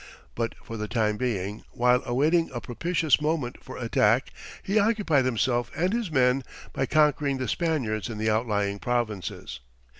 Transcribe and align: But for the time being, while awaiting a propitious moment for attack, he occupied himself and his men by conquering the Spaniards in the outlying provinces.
But 0.33 0.55
for 0.63 0.77
the 0.77 0.87
time 0.87 1.15
being, 1.17 1.61
while 1.69 2.01
awaiting 2.07 2.49
a 2.55 2.59
propitious 2.59 3.21
moment 3.21 3.63
for 3.63 3.77
attack, 3.77 4.31
he 4.63 4.79
occupied 4.79 5.25
himself 5.25 5.69
and 5.75 5.93
his 5.93 6.09
men 6.09 6.43
by 6.73 6.87
conquering 6.87 7.37
the 7.37 7.47
Spaniards 7.47 8.09
in 8.09 8.17
the 8.17 8.27
outlying 8.27 8.79
provinces. 8.79 9.59